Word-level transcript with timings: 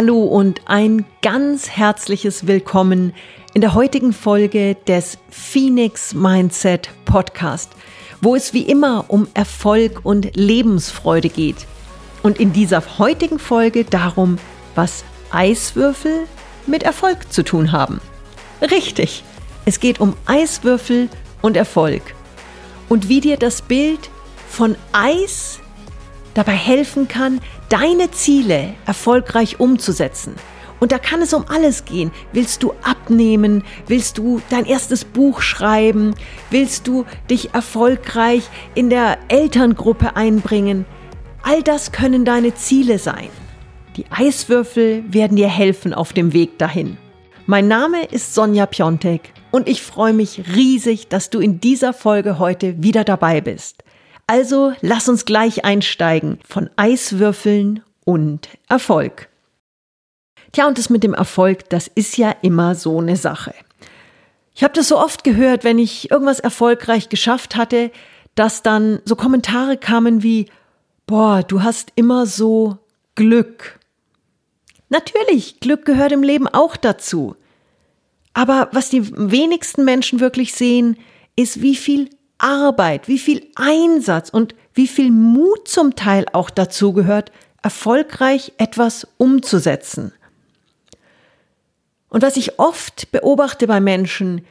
Hallo 0.00 0.22
und 0.22 0.60
ein 0.66 1.04
ganz 1.22 1.68
herzliches 1.70 2.46
Willkommen 2.46 3.12
in 3.52 3.62
der 3.62 3.74
heutigen 3.74 4.12
Folge 4.12 4.76
des 4.86 5.18
Phoenix 5.28 6.14
Mindset 6.14 6.88
Podcast, 7.04 7.72
wo 8.20 8.36
es 8.36 8.54
wie 8.54 8.62
immer 8.62 9.06
um 9.08 9.26
Erfolg 9.34 10.04
und 10.04 10.36
Lebensfreude 10.36 11.28
geht. 11.28 11.66
Und 12.22 12.38
in 12.38 12.52
dieser 12.52 12.80
heutigen 13.00 13.40
Folge 13.40 13.84
darum, 13.84 14.38
was 14.76 15.02
Eiswürfel 15.32 16.28
mit 16.68 16.84
Erfolg 16.84 17.32
zu 17.32 17.42
tun 17.42 17.72
haben. 17.72 18.00
Richtig, 18.62 19.24
es 19.64 19.80
geht 19.80 19.98
um 19.98 20.14
Eiswürfel 20.26 21.08
und 21.42 21.56
Erfolg. 21.56 22.14
Und 22.88 23.08
wie 23.08 23.20
dir 23.20 23.36
das 23.36 23.62
Bild 23.62 24.10
von 24.48 24.76
Eis 24.92 25.58
dabei 26.38 26.52
helfen 26.52 27.08
kann, 27.08 27.40
deine 27.68 28.12
Ziele 28.12 28.74
erfolgreich 28.86 29.58
umzusetzen. 29.58 30.34
Und 30.80 30.92
da 30.92 30.98
kann 30.98 31.20
es 31.20 31.34
um 31.34 31.44
alles 31.48 31.84
gehen. 31.84 32.12
Willst 32.32 32.62
du 32.62 32.72
abnehmen? 32.82 33.64
Willst 33.88 34.18
du 34.18 34.40
dein 34.48 34.64
erstes 34.64 35.04
Buch 35.04 35.40
schreiben? 35.40 36.14
Willst 36.50 36.86
du 36.86 37.04
dich 37.28 37.52
erfolgreich 37.54 38.44
in 38.76 38.88
der 38.88 39.18
Elterngruppe 39.26 40.14
einbringen? 40.14 40.84
All 41.42 41.64
das 41.64 41.90
können 41.90 42.24
deine 42.24 42.54
Ziele 42.54 43.00
sein. 43.00 43.30
Die 43.96 44.06
Eiswürfel 44.10 45.02
werden 45.12 45.36
dir 45.36 45.48
helfen 45.48 45.92
auf 45.92 46.12
dem 46.12 46.32
Weg 46.32 46.56
dahin. 46.58 46.98
Mein 47.46 47.66
Name 47.66 48.04
ist 48.04 48.34
Sonja 48.34 48.66
Piontek 48.66 49.32
und 49.50 49.68
ich 49.68 49.82
freue 49.82 50.12
mich 50.12 50.42
riesig, 50.54 51.08
dass 51.08 51.30
du 51.30 51.40
in 51.40 51.58
dieser 51.58 51.92
Folge 51.92 52.38
heute 52.38 52.80
wieder 52.80 53.02
dabei 53.02 53.40
bist. 53.40 53.82
Also 54.28 54.74
lass 54.82 55.08
uns 55.08 55.24
gleich 55.24 55.64
einsteigen 55.64 56.38
von 56.46 56.68
Eiswürfeln 56.76 57.82
und 58.04 58.50
Erfolg. 58.68 59.30
Tja, 60.52 60.68
und 60.68 60.76
das 60.76 60.90
mit 60.90 61.02
dem 61.02 61.14
Erfolg, 61.14 61.70
das 61.70 61.88
ist 61.88 62.18
ja 62.18 62.36
immer 62.42 62.74
so 62.74 62.98
eine 62.98 63.16
Sache. 63.16 63.54
Ich 64.54 64.62
habe 64.62 64.74
das 64.74 64.88
so 64.88 64.98
oft 64.98 65.24
gehört, 65.24 65.64
wenn 65.64 65.78
ich 65.78 66.10
irgendwas 66.10 66.40
erfolgreich 66.40 67.08
geschafft 67.08 67.56
hatte, 67.56 67.90
dass 68.34 68.62
dann 68.62 69.00
so 69.06 69.16
Kommentare 69.16 69.78
kamen 69.78 70.22
wie, 70.22 70.46
boah, 71.06 71.42
du 71.42 71.62
hast 71.62 71.92
immer 71.94 72.26
so 72.26 72.76
Glück. 73.14 73.78
Natürlich, 74.90 75.60
Glück 75.60 75.86
gehört 75.86 76.12
im 76.12 76.22
Leben 76.22 76.48
auch 76.48 76.76
dazu. 76.76 77.34
Aber 78.34 78.68
was 78.72 78.90
die 78.90 79.10
wenigsten 79.16 79.86
Menschen 79.86 80.20
wirklich 80.20 80.52
sehen, 80.52 80.98
ist, 81.34 81.62
wie 81.62 81.76
viel 81.76 82.10
Arbeit, 82.38 83.08
wie 83.08 83.18
viel 83.18 83.46
Einsatz 83.54 84.30
und 84.30 84.54
wie 84.74 84.86
viel 84.86 85.10
Mut 85.10 85.68
zum 85.68 85.96
Teil 85.96 86.26
auch 86.32 86.50
dazu 86.50 86.92
gehört, 86.92 87.32
erfolgreich 87.62 88.52
etwas 88.58 89.06
umzusetzen. 89.16 90.12
Und 92.08 92.22
was 92.22 92.36
ich 92.36 92.58
oft 92.58 93.10
beobachte 93.12 93.66
bei 93.66 93.80
Menschen, 93.80 94.46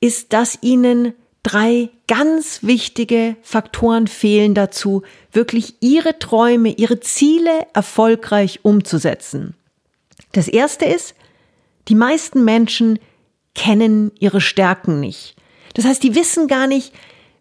ist, 0.00 0.32
dass 0.32 0.58
ihnen 0.60 1.14
drei 1.42 1.90
ganz 2.06 2.62
wichtige 2.62 3.36
Faktoren 3.42 4.06
fehlen 4.06 4.54
dazu, 4.54 5.02
wirklich 5.32 5.76
ihre 5.80 6.18
Träume, 6.18 6.70
ihre 6.70 7.00
Ziele 7.00 7.66
erfolgreich 7.72 8.60
umzusetzen. 8.62 9.54
Das 10.32 10.48
erste 10.48 10.84
ist, 10.84 11.14
die 11.88 11.94
meisten 11.94 12.44
Menschen 12.44 12.98
kennen 13.54 14.12
ihre 14.18 14.40
Stärken 14.40 15.00
nicht. 15.00 15.36
Das 15.74 15.84
heißt, 15.84 16.02
die 16.02 16.14
wissen 16.14 16.46
gar 16.46 16.66
nicht, 16.66 16.92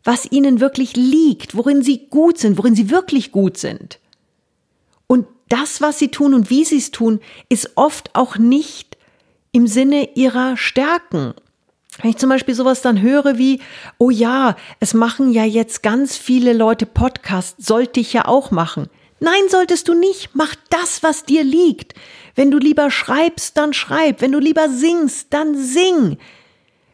was 0.03 0.31
ihnen 0.31 0.59
wirklich 0.59 0.95
liegt, 0.95 1.55
worin 1.55 1.83
sie 1.83 2.07
gut 2.09 2.37
sind, 2.37 2.57
worin 2.57 2.75
sie 2.75 2.89
wirklich 2.89 3.31
gut 3.31 3.57
sind. 3.57 3.99
Und 5.07 5.27
das, 5.49 5.81
was 5.81 5.99
sie 5.99 6.09
tun 6.09 6.33
und 6.33 6.49
wie 6.49 6.63
sie 6.63 6.77
es 6.77 6.91
tun, 6.91 7.19
ist 7.49 7.71
oft 7.75 8.15
auch 8.15 8.37
nicht 8.37 8.97
im 9.51 9.67
Sinne 9.67 10.15
ihrer 10.15 10.57
Stärken. 10.57 11.33
Wenn 12.01 12.11
ich 12.11 12.17
zum 12.17 12.29
Beispiel 12.29 12.55
sowas 12.55 12.81
dann 12.81 13.01
höre 13.01 13.37
wie, 13.37 13.61
oh 13.97 14.09
ja, 14.09 14.55
es 14.79 14.93
machen 14.93 15.31
ja 15.31 15.43
jetzt 15.43 15.83
ganz 15.83 16.15
viele 16.15 16.53
Leute 16.53 16.85
Podcasts, 16.85 17.65
sollte 17.65 17.99
ich 17.99 18.13
ja 18.13 18.25
auch 18.25 18.51
machen. 18.51 18.87
Nein, 19.19 19.49
solltest 19.49 19.87
du 19.87 19.93
nicht. 19.93 20.29
Mach 20.33 20.55
das, 20.69 21.03
was 21.03 21.23
dir 21.23 21.43
liegt. 21.43 21.93
Wenn 22.35 22.51
du 22.51 22.57
lieber 22.57 22.89
schreibst, 22.89 23.57
dann 23.57 23.73
schreib. 23.73 24.21
Wenn 24.21 24.31
du 24.31 24.39
lieber 24.39 24.69
singst, 24.69 25.27
dann 25.33 25.57
sing. 25.57 26.17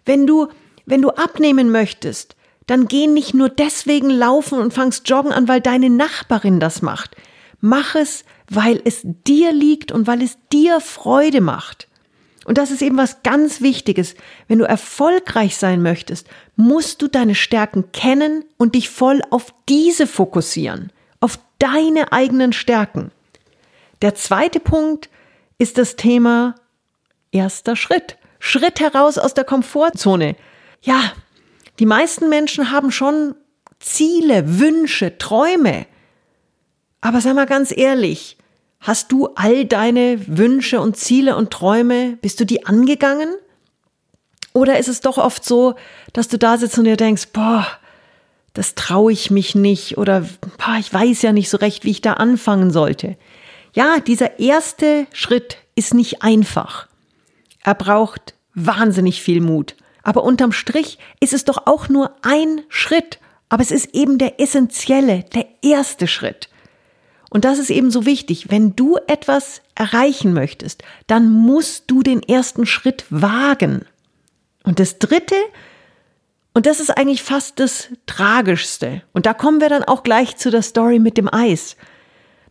Wenn 0.06 0.26
du, 0.26 0.48
wenn 0.86 1.04
du 1.04 1.12
abnehmen 1.12 1.72
möchtest, 1.72 2.35
dann 2.68 2.88
geh 2.88 3.08
nicht 3.08 3.34
nur 3.34 3.50
deswegen 3.50 4.10
laufen 4.10 4.60
und 4.60 4.74
fangst 4.74 5.08
joggen 5.10 5.32
an, 5.32 5.48
weil 5.48 5.62
deine 5.62 5.90
Nachbarin 5.90 6.60
das 6.60 6.82
macht. 6.82 7.16
Mach 7.62 7.96
es, 7.96 8.26
weil 8.50 8.82
es 8.86 9.02
dir 9.04 9.52
liegt 9.52 9.92
und 9.92 10.08
weil 10.08 10.22
es 10.22 10.38
dir 10.52 10.80
Freude 10.80 11.42
macht. 11.42 11.88
Und 12.46 12.60
das 12.60 12.70
ist 12.70 12.84
eben 12.84 12.98
was 12.98 13.24
ganz 13.24 13.62
Wichtiges. 13.62 14.16
Wenn 14.48 14.60
du 14.60 14.66
erfolgreich 14.66 15.58
sein 15.58 15.82
möchtest, 15.82 16.28
musst 16.56 17.02
du 17.02 17.08
deine 17.08 17.34
Stärken 17.34 17.92
kennen 17.92 18.46
und 18.58 18.76
dich 18.76 18.90
voll 18.90 19.22
auf 19.32 19.54
diese 19.68 20.06
fokussieren, 20.06 20.92
auf 21.20 21.40
deine 21.58 22.12
eigenen 22.12 22.54
Stärken. 22.54 23.12
Der 24.04 24.14
zweite 24.14 24.60
Punkt 24.60 25.10
ist 25.58 25.80
das 25.80 25.96
Thema 25.96 26.56
erster 27.32 27.76
Schritt. 27.76 28.18
Schritt 28.40 28.80
heraus 28.80 29.18
aus 29.18 29.34
der 29.34 29.44
Komfortzone. 29.44 30.36
Ja, 30.82 31.14
die 31.80 31.86
meisten 31.86 32.30
Menschen 32.30 32.72
haben 32.72 32.92
schon 32.92 33.36
Ziele, 33.80 34.60
Wünsche, 34.60 35.18
Träume. 35.18 35.86
Aber 37.02 37.22
sei 37.22 37.34
mal 37.34 37.46
ganz 37.46 37.76
ehrlich, 37.76 38.38
hast 38.80 39.12
du 39.12 39.30
all 39.36 39.66
deine 39.66 40.20
Wünsche 40.28 40.80
und 40.80 40.98
Ziele 40.98 41.36
und 41.36 41.52
Träume, 41.52 42.18
bist 42.22 42.40
du 42.40 42.46
die 42.46 42.66
angegangen? 42.66 43.30
Oder 44.54 44.80
ist 44.80 44.88
es 44.88 45.02
doch 45.02 45.18
oft 45.18 45.44
so, 45.44 45.76
dass 46.14 46.30
du 46.30 46.38
da 46.38 46.58
sitzt 46.58 46.78
und 46.78 46.86
dir 46.86 46.96
denkst, 46.96 47.28
boah, 47.34 47.68
das 48.54 48.74
traue 48.74 49.12
ich 49.12 49.30
mich 49.30 49.54
nicht 49.54 49.98
oder 49.98 50.22
boah, 50.58 50.78
ich 50.80 50.92
weiß 50.92 51.22
ja 51.24 51.34
nicht 51.34 51.50
so 51.50 51.58
recht, 51.58 51.84
wie 51.84 51.92
ich 51.92 52.02
da 52.02 52.14
anfangen 52.14 52.72
sollte. 52.72 53.18
Ja, 53.74 54.00
dieser 54.00 54.40
erste 54.40 55.08
Schritt 55.12 55.58
ist 55.76 55.94
nicht 55.94 56.24
einfach. 56.24 56.88
Er 57.64 57.76
braucht 57.76 58.34
wahnsinnig 58.54 59.22
viel 59.22 59.42
Mut. 59.42 59.76
Aber 60.06 60.24
unterm 60.24 60.54
Strich 60.54 61.00
ist 61.20 61.34
es 61.34 61.44
doch 61.44 61.66
auch 61.66 61.90
nur 61.90 62.16
ein 62.22 62.62
Schritt. 62.70 63.20
Aber 63.50 63.64
es 63.64 63.72
ist 63.72 63.94
eben 63.94 64.18
der 64.18 64.40
essentielle, 64.40 65.26
der 65.34 65.48
erste 65.62 66.08
Schritt. 66.08 66.48
Und 67.32 67.44
das 67.44 67.58
ist 67.58 67.72
eben 67.72 67.90
so 67.92 68.06
wichtig. 68.06 68.50
Wenn 68.50 68.76
du 68.76 68.98
etwas 69.08 69.62
erreichen 69.74 70.32
möchtest, 70.32 70.84
dann 71.08 71.30
musst 71.30 71.86
du 71.88 72.04
den 72.04 72.22
ersten 72.22 72.68
Schritt 72.68 73.06
wagen. 73.10 73.84
Und 74.64 74.80
das 74.80 75.00
dritte, 75.00 75.36
und 76.54 76.68
das 76.68 76.80
ist 76.80 76.92
eigentlich 76.92 77.24
fast 77.24 77.60
das 77.60 77.90
Tragischste. 78.06 79.02
Und 79.12 79.26
da 79.26 79.34
kommen 79.34 79.60
wir 79.60 79.70
dann 79.70 79.84
auch 79.84 80.04
gleich 80.04 80.38
zu 80.38 80.52
der 80.52 80.62
Story 80.62 81.00
mit 81.00 81.18
dem 81.18 81.34
Eis. 81.34 81.78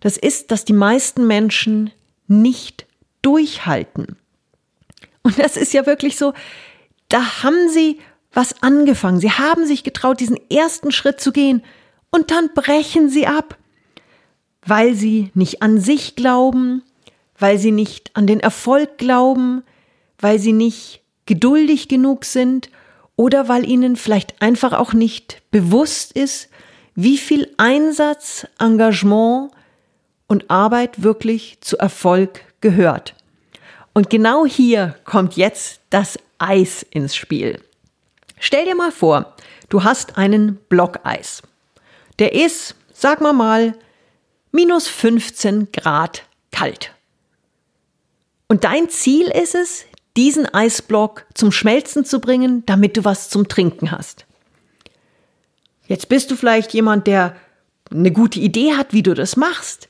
Das 0.01 0.17
ist, 0.17 0.51
dass 0.51 0.65
die 0.65 0.73
meisten 0.73 1.27
Menschen 1.29 1.93
nicht 2.27 2.85
durchhalten. 3.23 4.17
Und 5.23 5.39
das 5.39 5.57
ist 5.57 5.73
ja 5.73 5.87
wirklich 5.87 6.17
so, 6.17 6.35
da 7.09 7.43
haben 7.43 7.69
sie 7.69 8.01
was 8.33 8.63
angefangen. 8.63 9.21
Sie 9.21 9.31
haben 9.31 9.67
sich 9.67 9.85
getraut, 9.85 10.21
diesen 10.21 10.39
ersten 10.51 10.93
Schritt 10.93 11.21
zu 11.21 11.33
gehen 11.33 11.63
und 12.11 12.31
dann 12.31 12.51
brechen 12.55 13.09
sie 13.09 13.27
ab, 13.27 13.57
weil 14.67 14.95
sie 14.95 15.31
nicht 15.35 15.63
an 15.63 15.79
sich 15.79 16.17
glauben, 16.17 16.83
weil 17.39 17.59
sie 17.59 17.73
nicht 17.73 18.11
an 18.15 18.27
den 18.27 18.41
Erfolg 18.41 18.99
glauben, 18.99 19.63
weil 20.19 20.39
sie 20.39 20.53
nicht 20.53 21.03
geduldig 21.27 21.89
genug 21.89 22.25
sind 22.25 22.71
oder 23.17 23.49
weil 23.49 23.69
ihnen 23.69 23.97
vielleicht 23.97 24.41
einfach 24.43 24.73
auch 24.73 24.93
nicht 24.93 25.43
bewusst 25.51 26.13
ist, 26.13 26.49
wie 26.95 27.19
viel 27.19 27.53
Einsatz, 27.57 28.47
Engagement 28.59 29.51
und 30.27 30.51
Arbeit 30.51 31.03
wirklich 31.03 31.59
zu 31.61 31.79
Erfolg 31.79 32.41
gehört. 32.61 33.15
Und 33.93 34.11
genau 34.11 34.47
hier 34.47 34.97
kommt 35.05 35.37
jetzt 35.37 35.81
das 35.91 36.19
Eis 36.45 36.85
ins 36.91 37.17
Spiel. 37.17 37.61
Stell 38.39 38.67
dir 38.67 38.75
mal 38.75 38.93
vor, 38.93 39.35
du 39.71 39.85
hast 39.85 40.19
einen 40.19 40.57
Blockeis. 40.69 41.43
Der 42.19 42.35
ist, 42.35 42.75
sag 42.93 43.21
mal 43.21 43.33
mal, 43.33 43.75
minus 44.53 44.87
15 44.87 45.73
Grad 45.73 46.25
kalt. 46.53 46.93
Und 48.49 48.65
dein 48.65 48.89
Ziel 48.89 49.29
ist 49.29 49.55
es, 49.55 49.87
diesen 50.17 50.47
Eisblock 50.47 51.27
zum 51.35 51.51
Schmelzen 51.51 52.05
zu 52.05 52.21
bringen, 52.21 52.65
damit 52.67 52.97
du 52.97 53.05
was 53.05 53.31
zum 53.31 53.49
Trinken 53.49 53.91
hast. 53.91 54.27
Jetzt 55.87 56.09
bist 56.09 56.31
du 56.31 56.37
vielleicht 56.37 56.73
jemand, 56.73 57.07
der 57.07 57.37
eine 57.91 58.13
gute 58.13 58.39
Idee 58.39 58.75
hat, 58.75 58.93
wie 58.93 59.03
du 59.03 59.15
das 59.15 59.37
machst, 59.37 59.89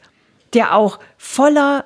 der 0.54 0.74
auch 0.74 0.98
voller, 1.18 1.84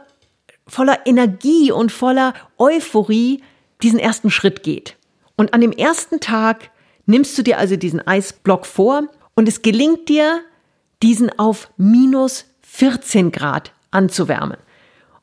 voller 0.67 1.07
Energie 1.07 1.73
und 1.73 1.91
voller 1.91 2.35
Euphorie 2.59 3.43
diesen 3.83 3.99
ersten 3.99 4.31
Schritt 4.31 4.63
geht. 4.63 4.97
Und 5.37 5.55
an 5.55 5.61
dem 5.61 5.73
ersten 5.73 6.21
Tag 6.21 6.71
nimmst 7.07 7.37
du 7.39 7.43
dir 7.43 7.59
also 7.59 7.77
diesen 7.77 8.07
Eisblock 8.07 8.67
vor 8.67 9.05
und 9.35 9.49
es 9.49 9.63
gelingt 9.63 10.09
dir, 10.09 10.41
diesen 11.03 11.37
auf 11.39 11.71
minus 11.77 12.45
14 12.63 13.31
Grad 13.31 13.73
anzuwärmen. 13.91 14.59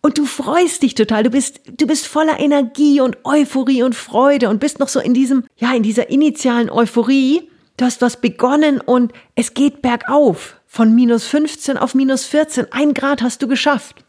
Und 0.02 0.20
du 0.20 0.26
freust 0.26 0.84
dich 0.84 0.94
total. 0.94 1.24
Du 1.24 1.32
bist, 1.32 1.62
du 1.66 1.88
bist 1.88 2.06
voller 2.06 2.40
Energie 2.40 3.02
und 3.02 3.18
Euphorie 3.24 3.82
und 3.82 3.96
Freude 3.96 4.50
und 4.50 4.60
bist 4.60 4.80
noch 4.80 4.88
so 4.88 5.00
in 5.00 5.14
diesem, 5.16 5.46
ja, 5.58 5.74
in 5.74 5.84
dieser 5.84 6.10
initialen 6.10 6.70
Euphorie. 6.70 7.50
Du 7.78 7.86
hast 7.86 8.02
was 8.02 8.22
begonnen 8.22 8.80
und 8.80 9.14
es 9.34 9.54
geht 9.54 9.82
bergauf. 9.82 10.62
Von 10.68 10.94
minus 10.94 11.26
15 11.26 11.78
auf 11.78 11.96
minus 11.96 12.26
14. 12.26 12.72
Ein 12.72 12.94
Grad 12.94 13.22
hast 13.22 13.42
du 13.42 13.48
geschafft. 13.48 14.05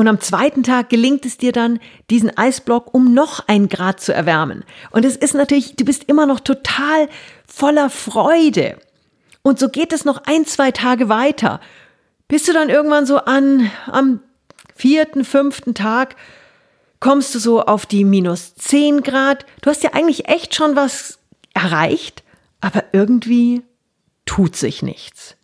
Und 0.00 0.08
am 0.08 0.18
zweiten 0.18 0.62
Tag 0.62 0.88
gelingt 0.88 1.26
es 1.26 1.36
dir 1.36 1.52
dann, 1.52 1.78
diesen 2.08 2.34
Eisblock 2.34 2.94
um 2.94 3.12
noch 3.12 3.46
ein 3.48 3.68
Grad 3.68 4.00
zu 4.00 4.14
erwärmen. 4.14 4.64
Und 4.92 5.04
es 5.04 5.14
ist 5.14 5.34
natürlich, 5.34 5.76
du 5.76 5.84
bist 5.84 6.04
immer 6.04 6.24
noch 6.24 6.40
total 6.40 7.06
voller 7.46 7.90
Freude. 7.90 8.78
Und 9.42 9.58
so 9.58 9.68
geht 9.68 9.92
es 9.92 10.06
noch 10.06 10.22
ein, 10.24 10.46
zwei 10.46 10.70
Tage 10.70 11.10
weiter. 11.10 11.60
Bist 12.28 12.48
du 12.48 12.54
dann 12.54 12.70
irgendwann 12.70 13.04
so 13.04 13.18
an, 13.18 13.70
am 13.88 14.20
vierten, 14.74 15.22
fünften 15.22 15.74
Tag, 15.74 16.16
kommst 16.98 17.34
du 17.34 17.38
so 17.38 17.60
auf 17.60 17.84
die 17.84 18.06
minus 18.06 18.54
zehn 18.54 19.02
Grad. 19.02 19.44
Du 19.60 19.68
hast 19.68 19.82
ja 19.82 19.92
eigentlich 19.92 20.30
echt 20.30 20.54
schon 20.54 20.76
was 20.76 21.18
erreicht, 21.52 22.22
aber 22.62 22.84
irgendwie 22.92 23.60
tut 24.24 24.56
sich 24.56 24.82
nichts. 24.82 25.36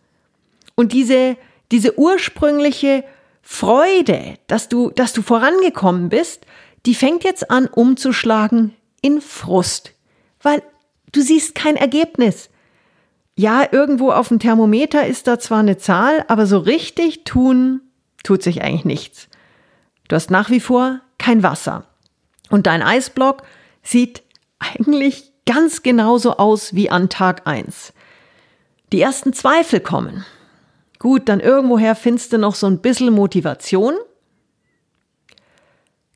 Und 0.73 0.93
diese, 0.93 1.37
diese 1.71 1.99
ursprüngliche 1.99 3.03
Freude, 3.49 4.35
dass 4.47 4.67
du, 4.69 4.91
dass 4.91 5.13
du 5.13 5.21
vorangekommen 5.21 6.09
bist, 6.09 6.45
die 6.85 6.95
fängt 6.95 7.23
jetzt 7.23 7.49
an 7.49 7.67
umzuschlagen 7.67 8.75
in 9.01 9.21
Frust, 9.21 9.93
weil 10.41 10.61
du 11.11 11.21
siehst 11.21 11.55
kein 11.55 11.75
Ergebnis 11.75 12.49
ja, 13.39 13.67
irgendwo 13.71 14.11
auf 14.11 14.29
dem 14.29 14.39
Thermometer 14.39 15.05
ist 15.05 15.27
da 15.27 15.37
zwar 15.37 15.59
eine 15.59 15.77
Zahl, 15.77 16.25
aber 16.27 16.47
so 16.47 16.57
richtig 16.57 17.23
tun 17.23 17.81
tut 18.23 18.41
sich 18.41 18.63
eigentlich 18.63 18.83
nichts. 18.83 19.27
Du 20.07 20.15
hast 20.15 20.31
nach 20.31 20.49
wie 20.49 20.59
vor 20.59 21.01
kein 21.19 21.43
Wasser. 21.43 21.85
Und 22.49 22.65
dein 22.65 22.81
Eisblock 22.81 23.43
sieht 23.83 24.23
eigentlich 24.57 25.31
ganz 25.45 25.83
genauso 25.83 26.37
aus 26.37 26.73
wie 26.73 26.89
an 26.89 27.09
Tag 27.09 27.45
1. 27.45 27.93
Die 28.91 29.01
ersten 29.01 29.33
Zweifel 29.33 29.81
kommen. 29.81 30.25
Gut, 30.99 31.29
dann 31.29 31.39
irgendwoher 31.39 31.95
findest 31.95 32.33
du 32.33 32.37
noch 32.37 32.55
so 32.55 32.67
ein 32.67 32.79
bisschen 32.79 33.13
Motivation. 33.13 33.93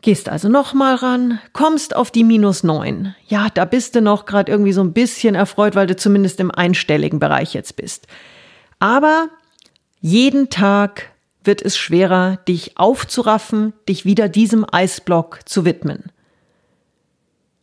Gehst 0.01 0.29
also 0.29 0.49
nochmal 0.49 0.95
ran, 0.95 1.39
kommst 1.53 1.95
auf 1.95 2.09
die 2.09 2.23
minus 2.23 2.63
neun. 2.63 3.15
Ja, 3.27 3.49
da 3.53 3.65
bist 3.65 3.93
du 3.93 4.01
noch 4.01 4.25
gerade 4.25 4.51
irgendwie 4.51 4.73
so 4.73 4.81
ein 4.81 4.93
bisschen 4.93 5.35
erfreut, 5.35 5.75
weil 5.75 5.85
du 5.85 5.95
zumindest 5.95 6.39
im 6.39 6.49
einstelligen 6.49 7.19
Bereich 7.19 7.53
jetzt 7.53 7.75
bist. 7.75 8.07
Aber 8.79 9.29
jeden 9.99 10.49
Tag 10.49 11.11
wird 11.43 11.61
es 11.61 11.77
schwerer, 11.77 12.37
dich 12.47 12.79
aufzuraffen, 12.79 13.73
dich 13.87 14.03
wieder 14.03 14.27
diesem 14.27 14.65
Eisblock 14.71 15.41
zu 15.45 15.65
widmen. 15.65 16.11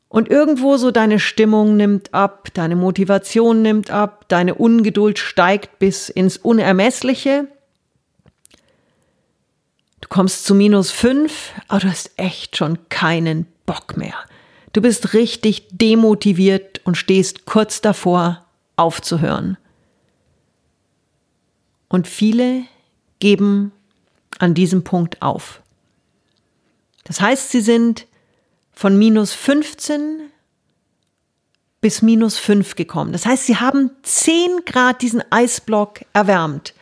Und 0.09 0.31
irgendwo 0.31 0.79
so 0.79 0.91
deine 0.91 1.19
Stimmung 1.19 1.77
nimmt 1.77 2.15
ab, 2.15 2.49
deine 2.55 2.77
Motivation 2.77 3.61
nimmt 3.61 3.91
ab, 3.91 4.25
deine 4.29 4.55
Ungeduld 4.55 5.19
steigt 5.19 5.79
bis 5.79 6.09
ins 6.09 6.39
Unermessliche 6.39 7.49
Du 10.09 10.09
kommst 10.09 10.47
zu 10.47 10.55
minus 10.55 10.91
fünf, 10.91 11.53
aber 11.69 11.81
du 11.81 11.91
hast 11.91 12.13
echt 12.17 12.57
schon 12.57 12.89
keinen 12.89 13.47
Bock 13.67 13.99
mehr. 13.99 14.15
Du 14.73 14.81
bist 14.81 15.13
richtig 15.13 15.69
demotiviert 15.71 16.81
und 16.85 16.97
stehst 16.97 17.45
kurz 17.45 17.83
davor, 17.83 18.47
aufzuhören. 18.77 19.59
Und 21.89 22.09
viele 22.09 22.63
geben 23.19 23.73
an 24.39 24.55
diesem 24.55 24.83
Punkt 24.83 25.21
auf. 25.21 25.63
Das 27.05 27.21
heißt, 27.21 27.51
sie 27.51 27.61
sind 27.61 28.07
von 28.79 28.97
minus 28.97 29.33
15 29.33 30.31
bis 31.81 32.01
minus 32.01 32.39
5 32.39 32.77
gekommen. 32.77 33.11
Das 33.11 33.27
heißt, 33.27 33.47
sie 33.47 33.57
haben 33.57 33.91
10 34.05 34.67
Grad 34.67 35.03
diesen 35.03 35.21
Eisblock 35.33 36.03
erwärmt. 36.13 36.75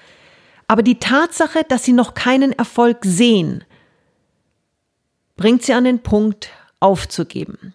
Aber 0.66 0.82
die 0.82 0.98
Tatsache, 0.98 1.64
dass 1.66 1.84
sie 1.84 1.94
noch 1.94 2.12
keinen 2.12 2.52
Erfolg 2.52 2.98
sehen, 3.00 3.64
bringt 5.38 5.62
sie 5.62 5.72
an 5.72 5.84
den 5.84 6.02
Punkt, 6.02 6.50
aufzugeben. 6.80 7.72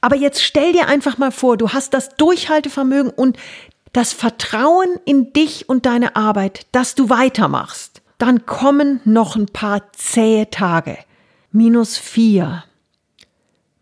Aber 0.00 0.16
jetzt 0.16 0.42
stell 0.42 0.72
dir 0.72 0.88
einfach 0.88 1.18
mal 1.18 1.30
vor, 1.30 1.58
du 1.58 1.68
hast 1.68 1.92
das 1.92 2.16
Durchhaltevermögen 2.16 3.10
und 3.10 3.36
das 3.92 4.14
Vertrauen 4.14 4.88
in 5.04 5.34
dich 5.34 5.68
und 5.68 5.84
deine 5.84 6.16
Arbeit, 6.16 6.66
dass 6.72 6.94
du 6.94 7.10
weitermachst. 7.10 8.00
Dann 8.16 8.46
kommen 8.46 9.02
noch 9.04 9.36
ein 9.36 9.46
paar 9.46 9.92
zähe 9.92 10.48
Tage. 10.48 10.96
Minus 11.52 11.98
vier. 11.98 12.64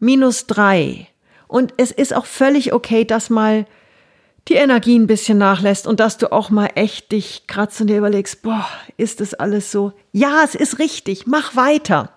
Minus 0.02 0.48
drei. 0.48 1.06
Und 1.46 1.74
es 1.76 1.92
ist 1.92 2.12
auch 2.12 2.26
völlig 2.26 2.72
okay, 2.72 3.04
dass 3.04 3.30
mal 3.30 3.66
die 4.48 4.54
Energie 4.54 4.98
ein 4.98 5.06
bisschen 5.06 5.38
nachlässt 5.38 5.86
und 5.86 6.00
dass 6.00 6.18
du 6.18 6.32
auch 6.32 6.50
mal 6.50 6.70
echt 6.74 7.12
dich 7.12 7.46
kratzt 7.46 7.80
und 7.80 7.86
dir 7.86 7.98
überlegst, 7.98 8.42
boah, 8.42 8.66
ist 8.96 9.20
das 9.20 9.32
alles 9.34 9.70
so? 9.70 9.92
Ja, 10.10 10.42
es 10.42 10.56
ist 10.56 10.80
richtig, 10.80 11.28
mach 11.28 11.54
weiter. 11.54 12.10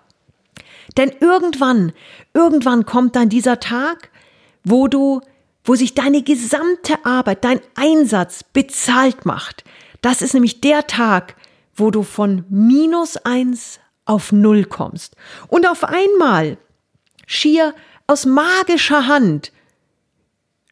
Denn 0.96 1.12
irgendwann, 1.20 1.92
irgendwann 2.34 2.86
kommt 2.86 3.14
dann 3.14 3.28
dieser 3.28 3.60
Tag, 3.60 4.10
wo 4.64 4.88
du, 4.88 5.20
wo 5.64 5.76
sich 5.76 5.94
deine 5.94 6.22
gesamte 6.22 7.04
Arbeit, 7.04 7.44
dein 7.44 7.60
Einsatz 7.76 8.42
bezahlt 8.42 9.26
macht. 9.26 9.62
Das 10.02 10.22
ist 10.22 10.34
nämlich 10.34 10.60
der 10.60 10.88
Tag, 10.88 11.36
wo 11.76 11.92
du 11.92 12.02
von 12.02 12.44
minus 12.48 13.16
eins 13.18 13.78
auf 14.06 14.32
null 14.32 14.64
kommst. 14.64 15.14
Und 15.46 15.68
auf 15.68 15.84
einmal, 15.84 16.58
schier 17.26 17.74
aus 18.06 18.24
magischer 18.24 19.06
Hand, 19.06 19.52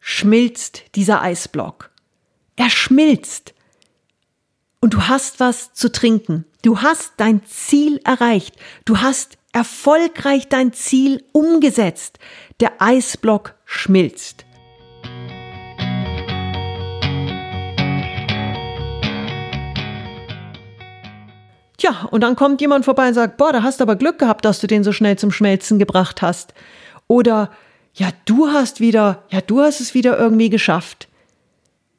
schmilzt 0.01 0.83
dieser 0.95 1.21
Eisblock. 1.21 1.91
Er 2.55 2.69
schmilzt. 2.69 3.53
Und 4.79 4.93
du 4.93 5.07
hast 5.07 5.39
was 5.39 5.73
zu 5.73 5.91
trinken. 5.91 6.45
Du 6.61 6.81
hast 6.81 7.13
dein 7.17 7.45
Ziel 7.45 7.99
erreicht. 8.03 8.55
Du 8.85 8.99
hast 8.99 9.37
erfolgreich 9.51 10.47
dein 10.47 10.73
Ziel 10.73 11.23
umgesetzt. 11.31 12.19
Der 12.59 12.81
Eisblock 12.81 13.55
schmilzt. 13.65 14.45
Tja, 21.85 22.07
und 22.09 22.21
dann 22.21 22.35
kommt 22.35 22.61
jemand 22.61 22.83
vorbei 22.83 23.07
und 23.07 23.13
sagt, 23.13 23.37
boah, 23.37 23.53
da 23.53 23.61
hast 23.61 23.79
du 23.79 23.83
aber 23.83 23.95
Glück 23.95 24.17
gehabt, 24.17 24.43
dass 24.43 24.59
du 24.59 24.65
den 24.65 24.83
so 24.83 24.91
schnell 24.91 25.19
zum 25.19 25.31
Schmelzen 25.31 25.77
gebracht 25.77 26.23
hast. 26.23 26.55
Oder 27.05 27.51
ja, 27.93 28.09
du 28.25 28.47
hast 28.47 28.79
wieder, 28.79 29.23
ja, 29.29 29.39
du 29.39 29.61
hast 29.61 29.81
es 29.81 29.93
wieder 29.93 30.17
irgendwie 30.17 30.49
geschafft. 30.49 31.07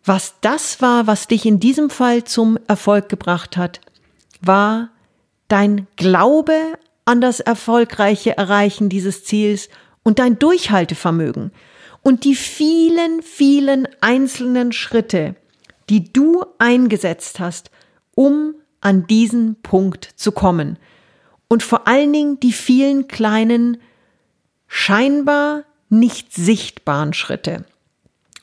Was 0.04 0.34
das 0.40 0.82
war, 0.82 1.06
was 1.06 1.28
dich 1.28 1.46
in 1.46 1.60
diesem 1.60 1.88
Fall 1.88 2.24
zum 2.24 2.58
Erfolg 2.66 3.08
gebracht 3.08 3.56
hat, 3.56 3.80
war 4.40 4.90
dein 5.46 5.86
Glaube 5.94 6.58
an 7.04 7.20
das 7.20 7.38
erfolgreiche 7.38 8.36
Erreichen 8.36 8.88
dieses 8.88 9.22
Ziels 9.22 9.68
und 10.02 10.18
dein 10.18 10.36
Durchhaltevermögen 10.36 11.52
und 12.02 12.24
die 12.24 12.34
vielen, 12.34 13.22
vielen 13.22 13.86
einzelnen 14.00 14.72
Schritte, 14.72 15.36
die 15.88 16.12
du 16.12 16.44
eingesetzt 16.58 17.38
hast, 17.38 17.70
um 18.16 18.56
an 18.80 19.06
diesen 19.06 19.56
Punkt 19.62 20.04
zu 20.16 20.32
kommen. 20.32 20.78
Und 21.48 21.62
vor 21.62 21.86
allen 21.86 22.12
Dingen 22.12 22.40
die 22.40 22.52
vielen 22.52 23.08
kleinen, 23.08 23.78
scheinbar 24.66 25.64
nicht 25.88 26.32
sichtbaren 26.34 27.12
Schritte. 27.12 27.64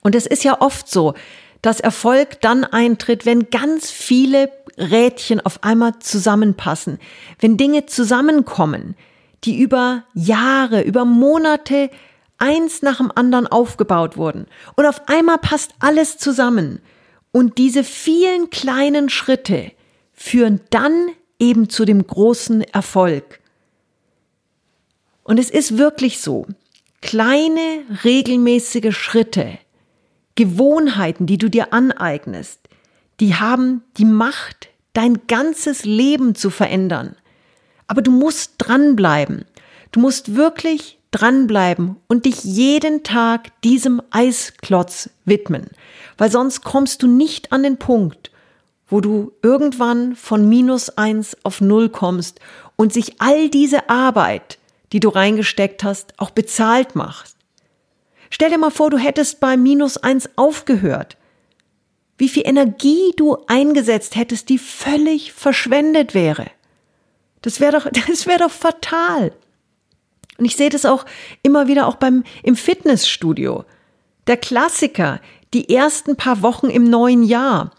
Und 0.02 0.16
es 0.16 0.26
ist 0.26 0.44
ja 0.44 0.62
oft 0.62 0.90
so, 0.90 1.14
dass 1.62 1.80
Erfolg 1.80 2.42
dann 2.42 2.66
eintritt, 2.66 3.26
wenn 3.26 3.50
ganz 3.50 3.90
viele 3.90 4.52
Rädchen 4.78 5.40
auf 5.40 5.64
einmal 5.64 6.00
zusammenpassen, 6.00 7.00
wenn 7.40 7.58
Dinge 7.58 7.86
zusammenkommen, 7.86 8.96
die 9.44 9.60
über 9.60 10.04
Jahre, 10.14 10.82
über 10.82 11.06
Monate 11.06 11.90
eins 12.38 12.82
nach 12.82 12.98
dem 12.98 13.12
anderen 13.14 13.48
aufgebaut 13.48 14.18
wurden. 14.18 14.48
Und 14.76 14.86
auf 14.86 15.08
einmal 15.08 15.38
passt 15.38 15.72
alles 15.80 16.18
zusammen. 16.18 16.80
Und 17.32 17.58
diese 17.58 17.84
vielen 17.84 18.50
kleinen 18.50 19.10
Schritte 19.10 19.72
führen 20.14 20.62
dann 20.70 21.10
eben 21.40 21.70
zu 21.70 21.86
dem 21.86 22.06
großen 22.06 22.62
Erfolg. 22.62 23.40
Und 25.24 25.40
es 25.40 25.50
ist 25.50 25.78
wirklich 25.78 26.20
so, 26.20 26.46
kleine, 27.02 27.84
regelmäßige 28.04 28.96
Schritte, 28.96 29.58
Gewohnheiten, 30.36 31.26
die 31.26 31.38
du 31.38 31.50
dir 31.50 31.74
aneignest, 31.74 32.60
die 33.20 33.36
haben 33.36 33.84
die 33.98 34.06
Macht, 34.06 34.70
dein 34.94 35.28
ganzes 35.28 35.86
Leben 35.86 36.36
zu 36.36 36.50
verändern. 36.50 37.16
Aber 37.88 38.02
du 38.02 38.12
musst 38.12 38.54
dranbleiben. 38.58 39.46
Du 39.92 40.00
musst 40.00 40.36
wirklich 40.36 41.00
dranbleiben 41.12 41.98
und 42.08 42.26
dich 42.26 42.44
jeden 42.44 43.04
Tag 43.04 43.62
diesem 43.62 44.02
Eisklotz 44.10 45.10
widmen, 45.26 45.68
weil 46.18 46.32
sonst 46.32 46.64
kommst 46.64 47.04
du 47.04 47.08
nicht 47.08 47.52
an 47.52 47.64
den 47.64 47.78
Punkt, 47.78 48.32
wo 48.94 49.02
du 49.02 49.32
irgendwann 49.42 50.16
von 50.16 50.48
minus 50.48 51.00
eins 51.00 51.36
auf 51.42 51.62
null 51.62 51.90
kommst 51.90 52.40
und 52.76 52.94
sich 52.94 53.20
all 53.20 53.50
diese 53.50 53.90
Arbeit, 53.90 54.60
die 54.92 55.00
du 55.00 55.10
reingesteckt 55.10 55.84
hast, 55.84 56.14
auch 56.20 56.30
bezahlt 56.30 56.96
machst. 56.96 57.36
Stell 58.30 58.52
dir 58.52 58.60
mal 58.60 58.70
vor, 58.70 58.92
du 58.92 59.00
hättest 59.00 59.40
bei 59.40 59.58
minus 59.58 59.98
eins 59.98 60.30
aufgehört. 60.36 61.18
Wie 62.20 62.30
viel 62.30 62.44
Energie 62.46 63.14
du 63.18 63.36
eingesetzt 63.48 64.16
hättest, 64.16 64.50
die 64.50 64.60
völlig 64.60 65.34
verschwendet 65.34 66.14
wäre. 66.14 66.46
Das 67.42 67.60
wäre 67.60 67.72
doch, 67.72 67.90
das 68.08 68.28
wäre 68.28 68.44
doch 68.44 68.52
fatal. 68.52 69.34
Und 70.38 70.46
ich 70.46 70.56
sehe 70.56 70.70
das 70.70 70.86
auch 70.86 71.04
immer 71.42 71.68
wieder 71.68 71.88
auch 71.88 71.96
beim, 71.96 72.24
im 72.44 72.56
Fitnessstudio. 72.56 73.66
Der 74.28 74.38
Klassiker, 74.38 75.20
die 75.56 75.74
ersten 75.74 76.16
paar 76.16 76.44
Wochen 76.44 76.68
im 76.68 76.84
neuen 76.84 77.24
Jahr. 77.24 77.72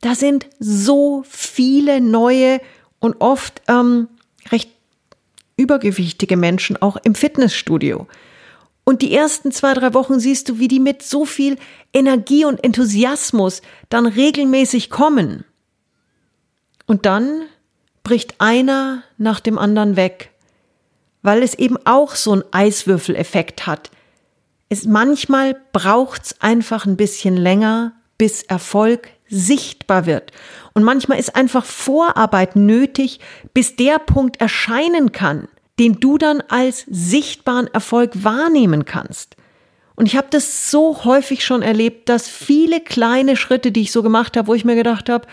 Da 0.00 0.14
sind 0.14 0.46
so 0.58 1.24
viele 1.28 2.00
neue 2.00 2.60
und 2.98 3.20
oft 3.20 3.62
ähm, 3.68 4.08
recht 4.50 4.70
übergewichtige 5.56 6.36
Menschen 6.36 6.80
auch 6.80 6.96
im 6.96 7.14
Fitnessstudio. 7.14 8.06
Und 8.84 9.02
die 9.02 9.12
ersten 9.12 9.50
zwei, 9.50 9.74
drei 9.74 9.94
Wochen 9.94 10.20
siehst 10.20 10.48
du, 10.48 10.58
wie 10.58 10.68
die 10.68 10.78
mit 10.78 11.02
so 11.02 11.24
viel 11.24 11.56
Energie 11.92 12.44
und 12.44 12.62
Enthusiasmus 12.62 13.62
dann 13.88 14.06
regelmäßig 14.06 14.90
kommen. 14.90 15.44
Und 16.86 17.04
dann 17.04 17.42
bricht 18.04 18.36
einer 18.38 19.02
nach 19.18 19.40
dem 19.40 19.58
anderen 19.58 19.96
weg, 19.96 20.30
weil 21.22 21.42
es 21.42 21.54
eben 21.54 21.76
auch 21.84 22.14
so 22.14 22.32
einen 22.32 22.44
Eiswürfeleffekt 22.52 23.66
hat. 23.66 23.90
Es 24.68 24.84
manchmal 24.84 25.56
braucht's 25.72 26.40
einfach 26.40 26.86
ein 26.86 26.96
bisschen 26.96 27.36
länger, 27.36 27.92
bis 28.18 28.42
Erfolg 28.42 29.08
sichtbar 29.28 30.06
wird. 30.06 30.32
Und 30.74 30.84
manchmal 30.84 31.18
ist 31.18 31.36
einfach 31.36 31.64
Vorarbeit 31.64 32.56
nötig, 32.56 33.20
bis 33.54 33.76
der 33.76 33.98
Punkt 33.98 34.40
erscheinen 34.40 35.12
kann, 35.12 35.48
den 35.78 36.00
du 36.00 36.18
dann 36.18 36.42
als 36.48 36.84
sichtbaren 36.88 37.66
Erfolg 37.68 38.24
wahrnehmen 38.24 38.84
kannst. 38.84 39.36
Und 39.94 40.06
ich 40.06 40.16
habe 40.16 40.28
das 40.30 40.70
so 40.70 41.04
häufig 41.04 41.44
schon 41.44 41.62
erlebt, 41.62 42.08
dass 42.08 42.28
viele 42.28 42.80
kleine 42.80 43.36
Schritte, 43.36 43.72
die 43.72 43.82
ich 43.82 43.92
so 43.92 44.02
gemacht 44.02 44.36
habe, 44.36 44.48
wo 44.48 44.54
ich 44.54 44.64
mir 44.64 44.76
gedacht 44.76 45.08
habe, 45.08 45.26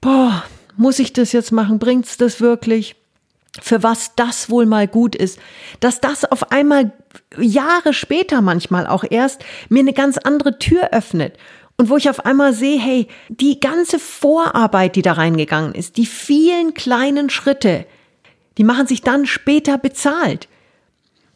boah, 0.00 0.44
muss 0.76 0.98
ich 0.98 1.12
das 1.12 1.32
jetzt 1.32 1.52
machen? 1.52 1.78
Bringt's 1.78 2.16
das 2.16 2.40
wirklich? 2.40 2.96
Für 3.60 3.82
was 3.82 4.14
das 4.14 4.50
wohl 4.50 4.66
mal 4.66 4.86
gut 4.86 5.16
ist, 5.16 5.38
dass 5.80 6.00
das 6.00 6.24
auf 6.24 6.52
einmal 6.52 6.92
Jahre 7.38 7.94
später 7.94 8.42
manchmal 8.42 8.86
auch 8.86 9.04
erst 9.08 9.44
mir 9.68 9.80
eine 9.80 9.94
ganz 9.94 10.18
andere 10.18 10.58
Tür 10.58 10.90
öffnet 10.92 11.36
und 11.78 11.90
wo 11.90 11.96
ich 11.96 12.08
auf 12.08 12.24
einmal 12.24 12.52
sehe, 12.52 12.80
hey, 12.80 13.06
die 13.28 13.60
ganze 13.60 13.98
Vorarbeit, 13.98 14.96
die 14.96 15.02
da 15.02 15.12
reingegangen 15.12 15.74
ist, 15.74 15.96
die 15.98 16.06
vielen 16.06 16.74
kleinen 16.74 17.28
Schritte, 17.28 17.86
die 18.56 18.64
machen 18.64 18.86
sich 18.86 19.02
dann 19.02 19.26
später 19.26 19.76
bezahlt. 19.76 20.48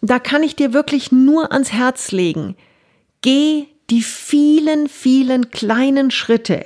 Da 0.01 0.19
kann 0.19 0.43
ich 0.43 0.57
dir 0.57 0.73
wirklich 0.73 1.13
nur 1.13 1.53
ans 1.53 1.73
Herz 1.73 2.11
legen. 2.11 2.57
Geh 3.21 3.67
die 3.91 4.03
vielen, 4.03 4.89
vielen 4.89 5.51
kleinen 5.51 6.11
Schritte. 6.11 6.65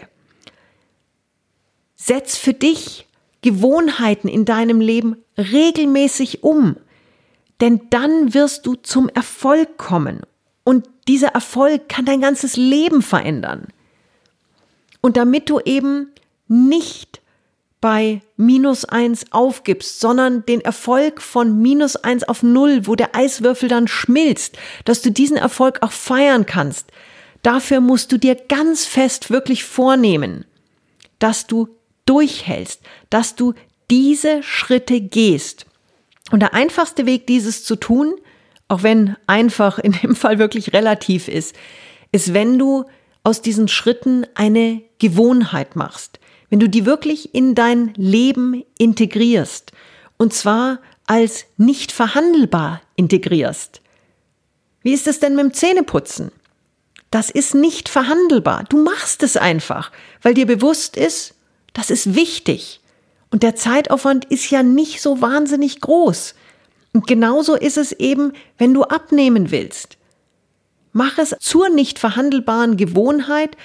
Setz 1.97 2.37
für 2.37 2.53
dich 2.53 3.09
Gewohnheiten 3.43 4.29
in 4.29 4.45
deinem 4.45 4.81
Leben 4.81 5.17
regelmäßig 5.37 6.45
um. 6.45 6.77
Denn 7.61 7.81
dann 7.91 8.35
wirst 8.35 8.67
du 8.67 8.75
zum 8.75 9.09
Erfolg 9.09 9.79
kommen. 9.79 10.21
Und 10.65 10.89
dieser 11.07 11.29
Erfolg 11.29 11.89
kann 11.89 12.07
dein 12.07 12.21
ganzes 12.21 12.57
Leben 12.57 13.03
verändern. 13.03 13.69
Und 15.01 15.17
damit 15.17 15.51
du 15.51 15.61
eben 15.61 16.11
nicht 16.49 17.21
bei 17.85 18.23
minus 18.39 18.87
eins 18.87 19.27
aufgibst, 19.31 20.01
sondern 20.01 20.47
den 20.47 20.63
Erfolg 20.63 21.21
von 21.21 21.61
minus 21.61 21.97
eins 21.97 22.25
auf 22.25 22.43
null, 22.43 22.87
wo 22.87 22.95
der 22.95 23.15
Eiswürfel 23.15 23.69
dann 23.69 23.89
schmilzt, 23.89 24.57
dass 24.87 25.03
du 25.03 25.11
diesen 25.11 25.37
Erfolg 25.37 25.83
auch 25.83 25.93
feiern 25.93 26.47
kannst. 26.47 26.87
Dafür 27.43 27.83
musst 27.83 28.11
du 28.11 28.17
dir 28.17 28.37
ganz 28.37 28.87
fest 28.87 29.29
wirklich 29.29 29.65
vornehmen, 29.65 30.47
dass 31.19 31.47
du 31.47 31.69
durchhältst, 32.07 32.81
dass 33.11 33.35
du 33.35 33.53
diese 33.91 34.43
Schritte 34.43 35.03
gehst. 35.03 35.67
Und 36.31 36.41
der 36.41 36.55
einfachste 36.55 37.05
Weg, 37.05 37.27
dieses 37.27 37.65
zu 37.65 37.77
tun, 37.77 38.15
auch 38.75 38.83
wenn 38.83 39.17
einfach 39.27 39.79
in 39.79 39.93
dem 39.93 40.15
Fall 40.15 40.39
wirklich 40.39 40.73
relativ 40.73 41.29
ist, 41.29 41.57
ist, 42.13 42.35
wenn 42.35 42.59
du 42.59 42.85
aus 43.23 43.41
diesen 43.41 43.69
Schritten 43.69 44.27
eine 44.35 44.83
Gewohnheit 44.99 45.77
machst 45.77 46.19
wenn 46.55 46.61
du 46.61 46.69
die 46.69 46.87
wirklich 46.87 47.35
in 47.35 47.57
dein 47.57 47.93
Leben 47.97 48.63
integrierst, 48.79 49.73
und 50.19 50.33
zwar 50.33 50.79
als 51.05 51.47
nicht 51.57 51.91
verhandelbar 51.91 52.81
integrierst. 52.95 53.81
Wie 54.83 54.93
ist 54.93 55.09
es 55.09 55.19
denn 55.19 55.35
mit 55.35 55.47
dem 55.47 55.53
Zähneputzen? 55.53 56.31
Das 57.11 57.29
ist 57.29 57.57
nicht 57.57 57.89
verhandelbar. 57.89 58.63
Du 58.69 58.81
machst 58.85 59.25
es 59.25 59.37
einfach, 59.37 59.91
weil 60.23 60.35
dir 60.35 60.47
bewusst 60.47 60.97
ist, 60.97 61.35
das 61.73 61.91
ist 61.91 62.15
wichtig. 62.15 62.81
Und 63.33 63.43
der 63.43 63.57
Zeitaufwand 63.57 64.25
ist 64.27 64.49
ja 64.49 64.63
nicht 64.63 65.03
so 65.03 65.21
wahnsinnig 65.21 65.81
groß. 65.81 66.37
Und 66.95 67.07
genauso 67.07 67.57
ist 67.57 67.77
es 67.77 67.93
eben, 67.93 68.33
wenn 68.57 68.73
du 68.73 68.85
abnehmen 68.85 69.51
willst. 69.51 69.99
Mach 70.93 71.19
es 71.19 71.35
zur 71.41 71.69
nicht 71.69 71.99
verhandelbaren 71.99 72.77
Gewohnheit, 72.77 73.57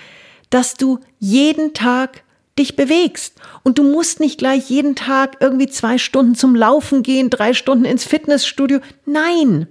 dass 0.50 0.74
du 0.74 1.00
jeden 1.20 1.74
Tag 1.74 2.24
dich 2.58 2.76
bewegst. 2.76 3.36
Und 3.64 3.78
du 3.78 3.84
musst 3.84 4.20
nicht 4.20 4.40
gleich 4.40 4.70
jeden 4.70 4.96
Tag 4.96 5.38
irgendwie 5.40 5.68
zwei 5.68 6.00
Stunden 6.00 6.36
zum 6.36 6.56
Laufen 6.56 7.04
gehen, 7.04 7.30
drei 7.30 7.54
Stunden 7.54 7.86
ins 7.86 8.04
Fitnessstudio. 8.04 8.80
Nein, 9.06 9.68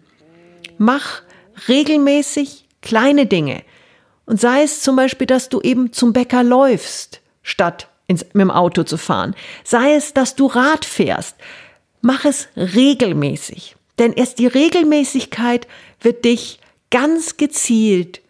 mach 0.78 1.22
regelmäßig 1.68 2.68
kleine 2.80 3.26
Dinge. 3.26 3.62
Und 4.24 4.40
sei 4.40 4.62
es 4.62 4.82
zum 4.82 4.94
Beispiel, 4.94 5.26
dass 5.26 5.48
du 5.48 5.60
eben 5.60 5.92
zum 5.92 6.12
Bäcker 6.12 6.44
läufst, 6.44 7.20
statt 7.42 7.88
ins, 8.06 8.24
mit 8.34 8.42
dem 8.42 8.50
Auto 8.50 8.84
zu 8.84 8.96
fahren. 8.96 9.34
Sei 9.64 9.94
es, 9.94 10.14
dass 10.14 10.36
du 10.36 10.46
Rad 10.46 10.84
fährst. 10.84 11.36
Mach 12.00 12.24
es 12.24 12.48
regelmäßig. 12.56 13.76
Denn 13.98 14.12
erst 14.12 14.38
die 14.38 14.46
Regelmäßigkeit 14.46 15.66
wird 16.00 16.24
dich 16.24 16.60
ganz 16.90 17.36
gezielt 17.36 18.20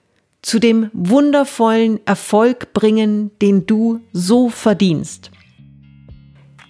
zu 0.40 0.58
dem 0.58 0.90
wundervollen 0.92 2.00
Erfolg 2.06 2.72
bringen, 2.72 3.30
den 3.42 3.66
du 3.66 4.00
so 4.12 4.48
verdienst. 4.48 5.30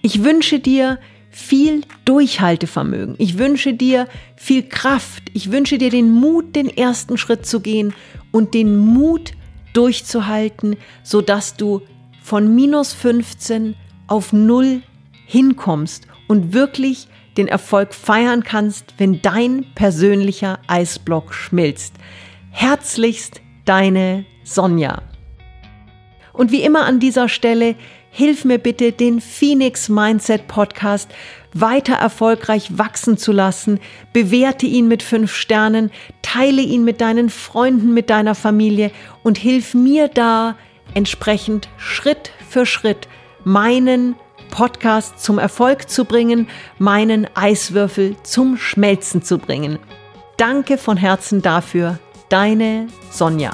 Ich 0.01 0.23
wünsche 0.23 0.59
dir 0.59 0.99
viel 1.29 1.83
Durchhaltevermögen. 2.05 3.15
Ich 3.17 3.37
wünsche 3.37 3.73
dir 3.73 4.07
viel 4.35 4.63
Kraft. 4.63 5.23
Ich 5.33 5.51
wünsche 5.51 5.77
dir 5.77 5.89
den 5.89 6.11
Mut, 6.11 6.55
den 6.55 6.69
ersten 6.69 7.17
Schritt 7.17 7.45
zu 7.45 7.59
gehen 7.59 7.93
und 8.31 8.53
den 8.53 8.77
Mut 8.77 9.31
durchzuhalten, 9.73 10.75
sodass 11.03 11.55
du 11.55 11.81
von 12.21 12.53
minus 12.53 12.93
15 12.93 13.75
auf 14.07 14.33
null 14.33 14.81
hinkommst 15.25 16.08
und 16.29 16.53
wirklich 16.53 17.07
den 17.37 17.47
Erfolg 17.47 17.93
feiern 17.93 18.43
kannst, 18.43 18.93
wenn 18.97 19.21
dein 19.21 19.65
persönlicher 19.75 20.59
Eisblock 20.67 21.33
schmilzt. 21.33 21.95
Herzlichst 22.51 23.41
deine 23.65 24.25
Sonja. 24.43 25.01
Und 26.31 26.51
wie 26.51 26.61
immer 26.61 26.85
an 26.85 26.99
dieser 26.99 27.27
Stelle, 27.27 27.75
hilf 28.11 28.45
mir 28.45 28.59
bitte, 28.59 28.91
den 28.91 29.21
Phoenix 29.21 29.89
Mindset 29.89 30.47
Podcast 30.47 31.09
weiter 31.53 31.95
erfolgreich 31.95 32.77
wachsen 32.77 33.17
zu 33.17 33.31
lassen. 33.31 33.79
Bewerte 34.13 34.67
ihn 34.67 34.87
mit 34.87 35.01
fünf 35.01 35.33
Sternen, 35.33 35.91
teile 36.21 36.61
ihn 36.61 36.83
mit 36.83 37.01
deinen 37.01 37.29
Freunden, 37.29 37.93
mit 37.93 38.09
deiner 38.09 38.35
Familie 38.35 38.91
und 39.23 39.37
hilf 39.37 39.73
mir 39.73 40.07
da, 40.07 40.55
entsprechend 40.93 41.69
Schritt 41.77 42.31
für 42.47 42.65
Schritt 42.65 43.07
meinen 43.43 44.15
Podcast 44.49 45.19
zum 45.19 45.39
Erfolg 45.39 45.89
zu 45.89 46.05
bringen, 46.05 46.47
meinen 46.77 47.27
Eiswürfel 47.35 48.15
zum 48.23 48.57
Schmelzen 48.57 49.23
zu 49.23 49.37
bringen. 49.37 49.79
Danke 50.37 50.77
von 50.77 50.97
Herzen 50.97 51.41
dafür, 51.41 51.99
Deine 52.29 52.85
Sonja. 53.09 53.51